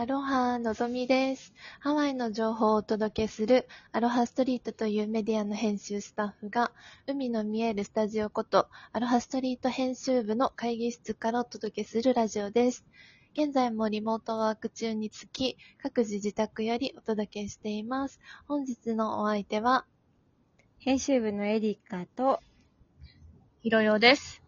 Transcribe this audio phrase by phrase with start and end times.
[0.00, 1.52] アロハのぞみです。
[1.80, 6.70] ハワイの情報をお届けするアロハストリートというメディアの編集スタッフが
[7.08, 12.84] 海の見えるスタジオことアロハストリート編集部の会議室からお届けするラジオです。
[13.32, 18.20] 現在もリモートワーク中につき各自自宅よりお届けしています。
[18.46, 19.84] 本日のお相手は
[20.78, 22.38] 編集部のエリカと
[23.62, 24.44] ひろよです。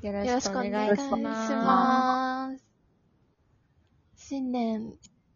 [0.00, 1.10] よろしくお願いし
[1.56, 2.19] ます。
[4.30, 4.36] ます。
[4.36, 4.94] 新年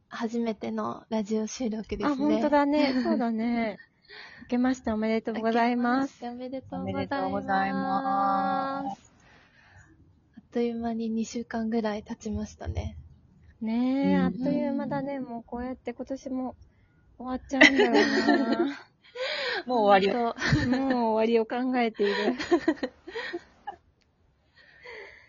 [0.08, 2.06] 初めてのラジオ収録ですね。
[2.06, 2.92] あ、本当だね。
[3.02, 3.78] そうだね。
[4.42, 6.24] 明けましておめでとうございます。
[6.26, 8.82] おめでとうおめでとうごございざいま。
[8.84, 9.12] ます
[10.36, 12.96] あっという間に2週間ぐらい経ちましたね。
[13.60, 15.18] ねえ、うんあっという間だね。
[15.20, 16.54] もうこうやって今年も
[17.18, 18.66] 終わっちゃうんだろ
[19.66, 20.36] もう終わりよ。
[20.66, 20.78] うな。
[20.78, 22.14] もう終わりを考えている。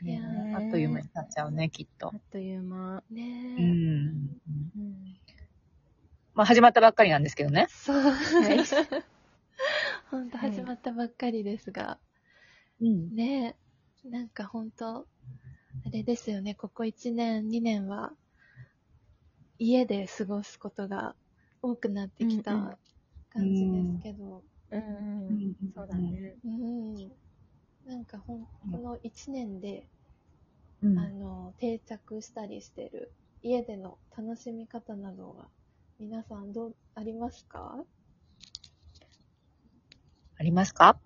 [0.03, 2.17] いやねあっという間に経っちゃうね、きっとあ。
[2.17, 3.03] っという間。
[3.07, 3.21] うね
[3.57, 4.39] え、ん。
[4.77, 5.15] うん
[6.33, 7.67] まあ始まったばっかりなんですけどね。
[7.69, 7.97] そう。
[8.01, 8.59] はい
[10.11, 11.99] 本当始まったばっかりですが。
[12.81, 13.15] うん。
[13.15, 13.55] ね
[14.05, 15.07] え、なんか本当
[15.85, 18.13] あれですよね、ここ1年、2年は、
[19.59, 21.15] 家で過ごすことが
[21.61, 22.77] 多くなってきうんうんた
[23.29, 24.81] 感じですけど、うん
[25.29, 25.55] うん。
[25.75, 26.35] そうだね。
[26.45, 26.95] うん。
[27.85, 29.87] なんかほん、この1年で、
[30.85, 30.99] うん。
[30.99, 35.49] あの、定着したりしてる家での楽しみ方などは、
[35.99, 37.77] 皆さんどう、ありますか？
[40.39, 40.97] ありますか？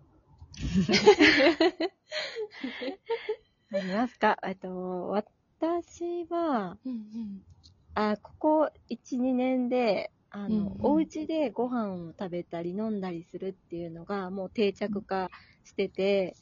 [3.71, 4.37] ありますか？
[4.45, 7.41] えっと、私は、うんうん。
[7.95, 10.73] あ、ここ1、2年で、あの、うんうん。
[10.81, 15.29] お家でご飯を食べたり飲んだりするっていうのがもう定着化
[15.63, 16.35] してて、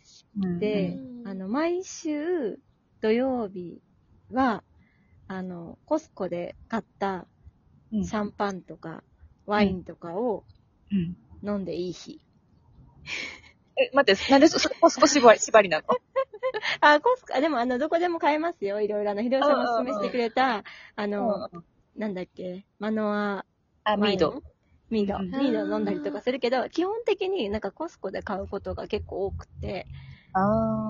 [0.59, 1.27] でうん。
[1.27, 2.59] あの、毎週
[3.01, 3.81] 土曜日
[4.31, 4.63] は、
[5.27, 7.27] あの、コスコで買った
[7.91, 9.03] うんシャンパンとか
[9.45, 10.45] ワインとかを
[10.91, 11.15] うん。
[11.43, 12.21] 飲んでいい日。
[13.77, 15.83] え、待って、なんでそ、そこそこ縛り、縛りなの？
[16.81, 18.81] あ、コスコ、あでもあの、どこでも買えますよ。
[18.81, 20.63] いろいろあの、ひろさんがおすすめしてくれた、
[20.95, 21.49] あの、
[21.95, 23.45] なんだっけ、マノア
[23.85, 24.43] あ、ミード。
[24.89, 25.15] ミード。
[25.17, 29.87] うんミード飲んだりとかするけど、基本的になんかコスコで買うことが結構多くて、
[30.33, 30.41] あ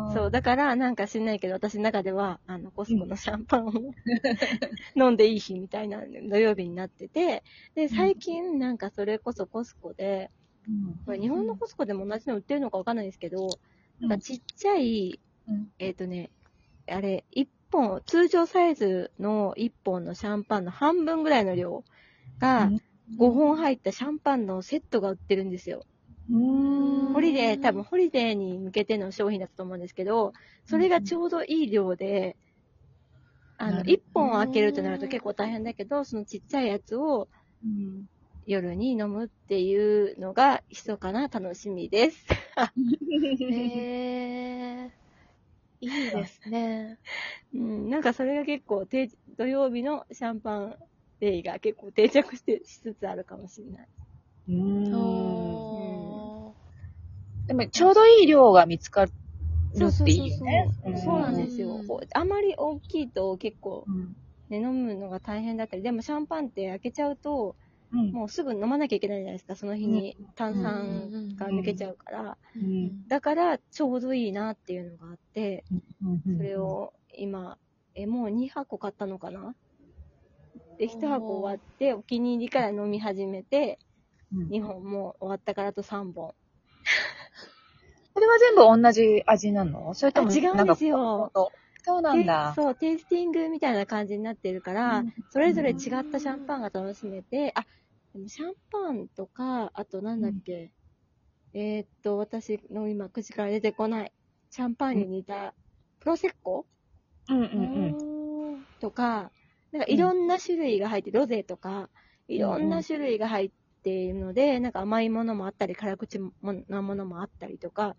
[0.09, 3.71] そう、だからなんか知んないけど、私の中では、あの、コスコのシャンパンを
[4.95, 7.43] 飲んでいい日みたいな土曜日になってて、
[7.75, 10.31] で、最近なんかそれこそコスコで、
[10.67, 10.95] うん。
[11.05, 13.59] これ日本のコスコでも同じの売ってるのかわかんないですけど、
[14.01, 14.09] うん。
[14.09, 15.71] なんかちっちゃい、うん。
[15.79, 16.31] えっ、とね、
[16.87, 21.85] あれ、1本、通常サイズの1本のシャンパンの半分ぐらいの量
[22.39, 22.73] が、
[23.17, 25.85] 5本入ったシャンパンのセットが売ってるんですよ。
[26.29, 27.13] うん。
[27.13, 30.33] ホリデー、多分ホリデーに向けての商品だったと思うんですけど、
[30.65, 32.37] それがちょうどいい量で、
[33.57, 37.27] あの、なる1本開けるとなると結構大変だけど、そのちっちゃいやつを
[37.63, 38.05] うん。
[38.45, 42.25] 夜に飲むっていうのが密かな楽しみです。
[43.51, 44.91] へえ
[45.81, 46.97] いいですね。
[47.53, 50.77] うん、なんかそれが結構定、土曜日のシャンパン
[51.19, 53.87] デイが結構定着してしつつあるかもしれない。
[54.47, 55.36] うん。
[57.47, 59.11] おでも、ちょうどいい量が見つかる
[59.73, 60.71] そうそうそうっていいよね。
[61.03, 61.19] そう。
[61.19, 61.81] なんですよ
[62.13, 64.15] あまり大きいと結構、うん。
[64.49, 67.55] ね、飲むのが大変だったり、でもシャンパンって開けちゃうと、
[67.93, 68.11] うん。
[68.11, 72.37] もうすぐ飲まなきゃいけないじゃないですか、その日に炭ー酸が抜けちゃうから。
[72.55, 73.07] うん。
[73.07, 75.63] だから、ちょうどいいなっていうのがあって、
[76.01, 77.57] うんそれ、を今、
[77.95, 79.55] え、もう2箱買ったのかな？
[80.77, 83.79] で、1箱終わって、お気に入りから飲み始めて、
[84.33, 86.33] うん2本もう終わったからあと3本。
[88.17, 89.93] それは全部同じ味なの？
[89.93, 91.31] それともあ違うんですよ。
[91.83, 92.49] そうなんだ。
[92.49, 95.13] でそう、テイスティングみたいな感じになってるから、うん。
[95.29, 95.77] それぞれ違っ
[96.11, 97.63] たシャンパンが楽しめて、あ、
[98.13, 100.71] でもシャンパンとか、あとなんだっけ、
[101.53, 104.11] えーっと、私の今口から出てこない、
[104.49, 105.53] シャンパンに似た、
[105.99, 106.65] プロセッコ？
[107.29, 107.45] うんうんう
[108.55, 108.65] ん。
[108.79, 109.31] とか、
[109.71, 111.91] なんかいろんな種類が入って、ロゼとか、
[112.27, 113.51] いろんな種類が入っ
[113.83, 116.19] ているので、なんか甘いものもあったり、辛口
[116.67, 117.95] なものもあったりとか、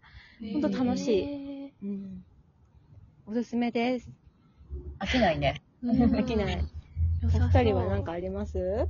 [0.53, 1.21] ほんと楽しい
[1.85, 1.89] い。
[1.89, 2.23] うん。
[3.27, 4.09] おすすめです。
[5.01, 5.63] 飽きないね。
[5.83, 6.65] うん飽きない。
[7.23, 8.59] お二人は何かあります？
[8.59, 8.89] う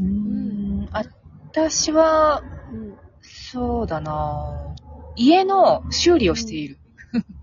[0.00, 0.88] ーん。
[0.92, 1.04] あ
[1.50, 2.96] 私は、うん。
[3.20, 4.74] そうだな
[5.16, 6.78] 家の修理をしている。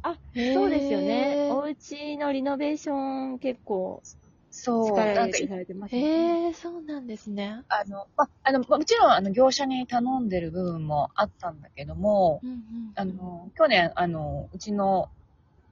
[0.02, 1.50] あ、へーそうですよね。
[1.52, 4.02] お家のリノベーション結構
[4.52, 4.88] そう。
[4.88, 6.08] 力なんか入れてされてますよね。
[6.08, 7.64] へえ、そうなんですね。
[7.70, 12.60] あの、ま、あの、もちろん、あの、業者に頼んでる部分もあったんだけども、うんうん
[12.96, 15.10] あの、去年、あの、うちの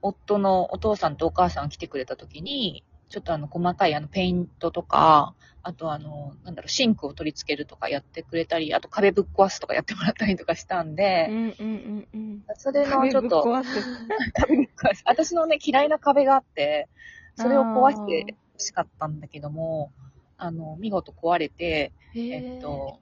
[0.00, 12.42] 夫のお父さんとお母さんが来てくれた時に、ちょっとあの、細かいあの、ペイントとか、あとあの、なんだろう、シンクを取り付けるとかやってくれたり、あと壁ぶっ壊すとかやってもらったりとかしたんうで、んうんうんうん。
[12.56, 16.88] それのちょっと、壁ぶっ壊す 私のね、嫌いな壁があって、
[17.36, 19.92] それを壊して欲しかったんだけども、
[20.36, 23.00] あの、見事壊れて、えっと、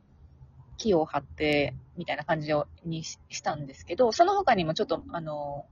[0.76, 5.66] 木を張って、みたいな感じをにししたんですけど、その他にもちょっと、あの、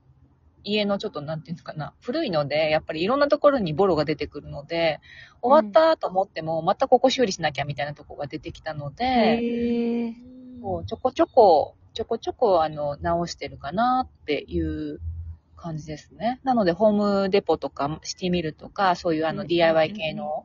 [0.62, 5.00] 家のちょっと、なんていうのかな、古いので、やっぱりいろんなところにボロが出てくるので、
[5.42, 9.38] 終わったと思っても、またここ修理しなきゃみたいなとこが出てきたので。
[10.62, 15.00] こうちょこちょこ、ちょこちょこ、あの、直してるかなっていう
[15.64, 16.40] 感じですね。
[16.44, 20.44] なので、ホームデポとか、シティミルとか、そういうあのうんうんうん DIY 系の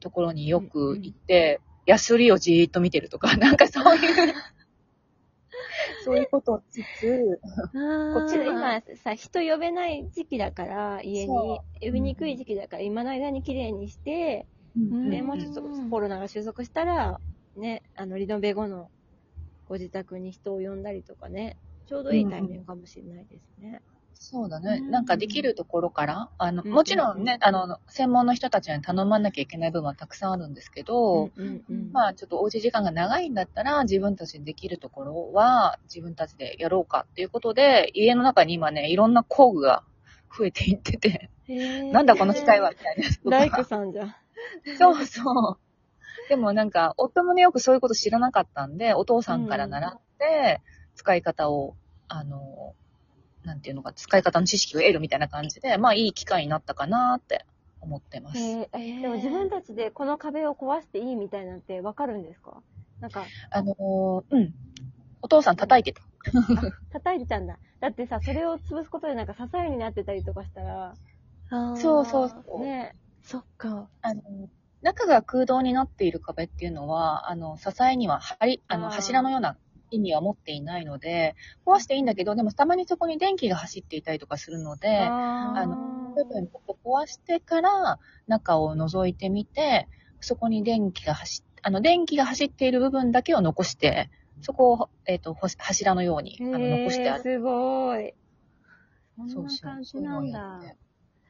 [0.00, 4.34] ところによく行って、ヤスリをじーっと見てるとか、 なんかそういう、
[6.04, 7.40] そういうことをしつつ、
[8.14, 11.26] ここっちで今さ、人呼べない時期だから、家に。
[11.28, 14.46] そ、呼びにくい時期だから、今の間に綺麗にして、
[14.76, 17.20] んで、もうちょっとコロナが収束したら、
[17.56, 18.90] ね、あの、リノベ後の
[19.68, 21.56] ご自宅に人を呼んだりとかね、
[21.86, 23.80] ちょうどいいタイミングかもしれないですね。
[24.20, 24.80] そうだね。
[24.82, 31.30] うんなんかできるところから、あの、うんもちろんね、あの、専門の人たちに頼まなきゃいけない部分はたくさんあるんですけど。
[31.92, 39.84] まあちょっとおうち時間が長いんだったら、自分たちでできるところは自分たちでやろうかっていうことで、家の中に今ね、いろんな工具が
[40.36, 41.30] 増えていってて、
[41.92, 43.30] なんだこの機械はみたいな。
[43.30, 44.14] 大工さんじゃん。
[44.78, 45.58] そうそう。
[46.28, 50.60] でもなんか、夫もね、よくそういうこと知らなかったんで、お父さんから習って、
[50.94, 51.76] 使い方を、
[52.08, 52.74] あの、
[53.48, 57.44] なんていうのか、使い方の知識を得るみたいな感じで、まあいい機会になったかなって
[57.80, 58.40] 思ってます。
[58.40, 62.62] へえでも自分たちでこの壁を壊していいみたいなんてわかるんですか？
[63.00, 64.54] なんか、あのーうん。
[65.22, 66.02] お父さん叩いてた。
[66.92, 67.58] 叩いてたんだ。
[67.80, 70.94] だってさ、それを潰すことでなんか支えになってたりとかしたら、
[71.50, 72.60] そうそうそう。
[72.60, 73.88] ね、そっか。
[74.02, 74.22] あの、
[74.82, 79.56] 中が空洞になっている壁っていうのは、あの、支えには、はり、あの、柱のような
[79.90, 81.34] 意味は持っていないので、
[81.66, 85.76] 壊していいんだけど、でもたまにそこに電気が走っていたりとかするので、あーあの
[86.14, 89.88] 部分ちょっと壊してから中を覗いてみて、
[90.20, 97.22] そこに電気が走っ、あの、電気が走っている部分だけを残して、そこを、えっ、と、ほし柱のように、あの、残してある。
[97.22, 98.14] すごい。
[99.16, 100.60] そんそうそうな感じなんだ。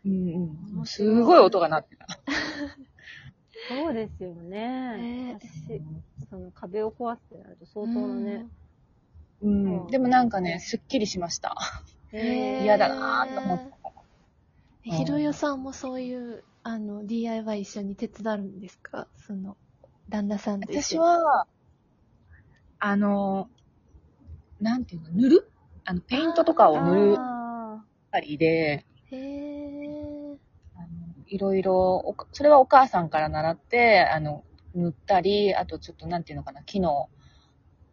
[0.04, 0.86] うんうん。
[0.86, 2.06] すごい音が鳴ってた。
[3.66, 5.34] そうですよね。
[5.40, 5.80] 私、
[6.30, 8.46] その壁を壊すってなると相当なね。
[9.42, 9.86] うん。
[9.88, 11.56] でもなんかね、すっきりしました。
[12.12, 13.78] 嫌だなぁと思った。
[14.86, 19.06] えひろよさんもそういう、あの、DIY 一緒に手伝うんですか？
[19.16, 19.56] その、
[20.08, 20.72] 旦那さんと。
[20.72, 21.46] 私は、
[22.78, 23.50] あの、
[24.60, 25.52] なんていうの、塗る？
[25.84, 28.84] あの、ペイントとかを塗るあたりで、
[31.28, 34.44] いろいろ、それはお母さんから習って、あの、
[34.74, 37.08] 塗ったり、あとちょっとなんていうのかな、木の、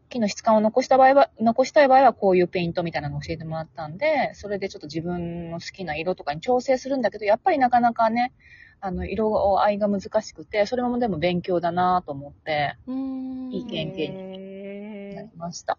[0.09, 8.33] 木の質感を残した場合は、残したい場合はこういうペイントみたいなのを教えてもらったんで、それでちょっと自分の好きな色とかに調整するんだけど、やっぱりなかなかね、
[8.79, 15.77] あの、色合いが難しくて、それもでも勉強だなと思って、いい経験になりました。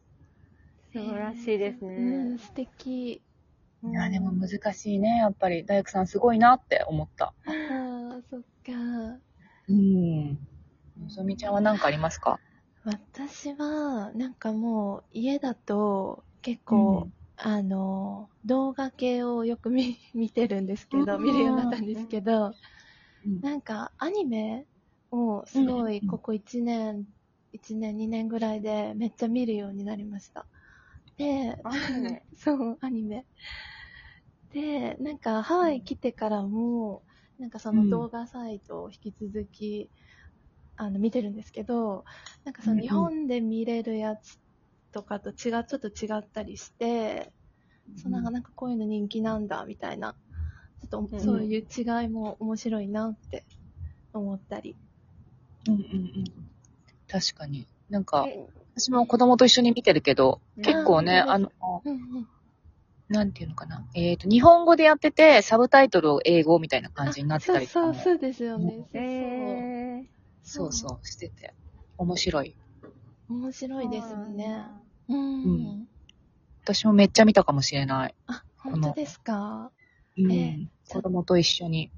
[0.92, 2.38] 素晴らしいですうん、ね。
[2.38, 3.22] 素敵。
[3.90, 5.18] いや、でも難しいね。
[5.18, 7.34] やっぱり大工さんすごいなって思った。
[7.44, 9.20] ああ、そっか。
[9.68, 10.38] うん。
[11.00, 12.40] のぞみちゃんは何かありますか？
[12.84, 22.54] 私は、なんかもう、家だと、結構、あの、動画系をよく見見てるんですけど、うん見るようになったんですけど、
[23.24, 24.66] うんなんか、アニメ
[25.10, 27.06] をすごい、うんここ1年、
[27.52, 30.48] 1年、2年ぐらいでめっちゃ見るようになりました。
[31.18, 32.24] で、アニメ？
[32.36, 33.26] そう、アニメ。
[34.52, 37.04] で、なんか、ハワイ来てからも、
[37.38, 39.90] なんかその動画サイトを引き続き、
[40.76, 42.04] あの、見てるんですけど、
[42.44, 44.38] なんかそうんうんの日本で見れるやつ
[44.92, 47.32] とかと違う、ちょっと違ったりして、
[47.96, 50.16] そうなんか、なんかこういうの人気なんだ、みたいな。
[50.82, 53.46] ちょっうんとそういう違いも面白いなって
[54.12, 54.76] 思ったり。
[55.68, 55.84] うんうんう
[56.20, 56.24] ん。
[57.08, 57.66] 確かに。
[57.90, 61.50] なんか、え私も子供と一緒に見てるけど、うん結構ね、ああの、
[61.84, 62.28] うんうん。
[63.08, 63.86] なんていうのかな？
[63.94, 68.70] えっ、と、日本語でやってて、サブタイトルを英語みたいな感じになってたりとかもそうそう、そうですよね。
[68.70, 70.06] そうそうえー
[70.42, 71.54] そうそう、してて。
[71.98, 72.56] 面白い。
[73.28, 74.64] 面白いですよね。
[75.08, 75.44] うん。
[75.44, 75.48] う
[75.82, 75.88] ん
[76.64, 78.14] 私もめっちゃ見たかもしれない。
[78.26, 79.70] あ、本当ですか？
[80.18, 80.32] うん。
[80.32, 80.58] え
[80.88, 81.92] 子供と一緒に。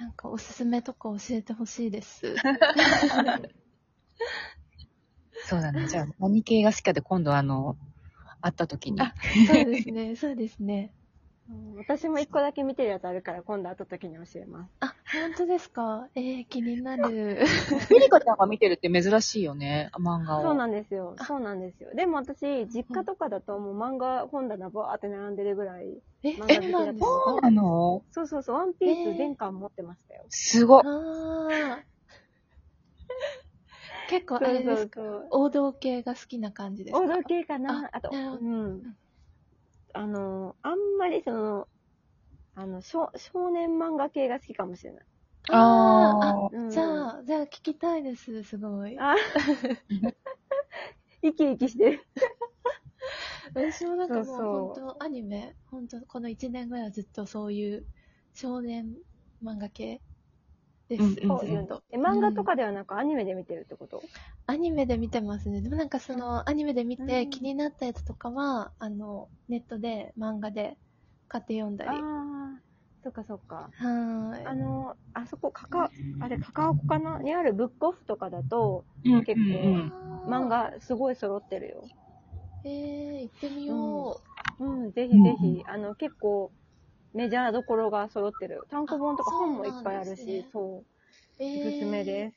[0.00, 2.34] なんかおすすめとか教えてほしいです。
[5.46, 5.86] そうだね。
[5.86, 7.76] じゃあ、何系が好きかで今度あの、
[8.44, 9.00] 会った時に。
[9.00, 9.14] あ
[9.46, 10.92] そうですね、そうですね。
[11.48, 14.70] うん私も一個だけ見てるやつあるから、今度会った時に教えます。
[14.80, 16.08] あ、本当ですか？
[16.14, 17.44] えー、気になる。
[17.90, 20.42] ミリカちゃんが見てるって珍しいよね、漫画を。
[20.42, 21.14] そうなんですよ。
[21.26, 21.94] そうなんですよ。
[21.94, 26.02] でも私、実家とかだともう漫画本棚バーって並んでるぐらい。
[26.22, 28.02] え、漫画好きだそうなんですそうかなの？
[28.12, 30.24] そうそうそう、ワンピーえース全巻持ってましたよ。
[30.30, 30.82] すごい。
[30.86, 31.84] あー
[34.26, 35.00] 結構あれですか？
[35.02, 37.08] そうそう王道系が好きな感じですか？
[37.08, 37.90] 王道系かな？
[37.92, 38.42] あと、なるほど。
[38.46, 38.96] うん。
[39.94, 41.68] あの、あんまりその、
[42.54, 45.06] あの、少少年漫画系が好きかもしれない。
[45.48, 46.70] あーああ、うん。
[46.70, 48.98] じゃあ、じゃあ聞きたいです、すごい。
[48.98, 49.14] あ。
[51.22, 52.06] 生き生きしてる。
[53.54, 57.86] 私もなんかもう本当アニメ、本当この1年ぐらいはずっとそういう
[58.34, 58.96] 少年
[59.42, 60.02] 漫画系
[60.88, 61.82] です、うんうんずっと。
[61.90, 64.02] え、漫画とかではなくアニメで見てるってこと、
[64.46, 65.60] アニメで見てますね。
[65.62, 70.76] でもなんかその、アニメで見うんて気になったやつとかは、あの、ネットで漫画で
[71.28, 71.90] 買って読んだり。
[71.90, 72.62] はああ、
[73.02, 73.70] そっかそっか。
[73.80, 74.46] ーい。
[74.46, 80.48] あの、あそこ、カカ、あれ、カカオコかなにあるブックオフとかだと、うん結構漫。
[80.48, 81.88] 画すごい揃ってるよ。
[82.64, 84.20] えー、行ってみよ
[84.58, 84.64] う。
[84.64, 86.52] うん、ぜひぜひ、あの、結構、
[87.14, 88.62] メジャーどころが揃ってる。
[88.70, 90.84] 単行本とかあ本もいっぱいあるしそうね、そ
[91.38, 91.42] う。
[91.42, 92.36] えーおすすめです。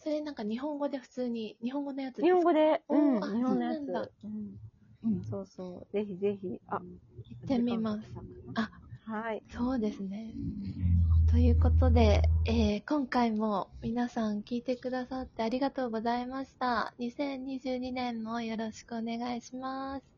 [0.00, 4.12] それなんか日本語で普通に、日本語のやつ日本語で、おうん、日本のやつ。
[4.24, 5.92] うんそうそう。
[5.92, 6.60] ぜひぜひ。
[6.68, 8.08] あ、行ってみます。
[8.54, 8.70] あ、
[9.06, 9.42] はい。
[9.50, 10.32] そうですね。
[11.30, 16.94] ということで、えー今回も皆さん聞いてくださってありがとうございました。
[16.98, 20.17] 2022年もよろしくお願いします。